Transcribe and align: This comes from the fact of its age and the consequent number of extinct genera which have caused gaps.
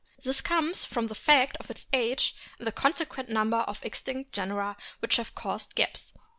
This 0.23 0.41
comes 0.41 0.83
from 0.83 1.05
the 1.05 1.13
fact 1.13 1.57
of 1.57 1.69
its 1.69 1.85
age 1.93 2.33
and 2.57 2.65
the 2.65 2.71
consequent 2.71 3.29
number 3.29 3.57
of 3.57 3.85
extinct 3.85 4.33
genera 4.33 4.75
which 4.99 5.17
have 5.17 5.35
caused 5.35 5.75
gaps. 5.75 6.11